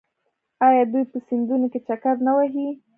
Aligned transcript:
آیا 0.67 0.83
دوی 0.91 1.03
په 1.11 1.17
سیندونو 1.27 1.67
کې 1.71 1.79
چکر 1.87 2.15
نه 2.27 2.31
وهي؟ 2.37 2.67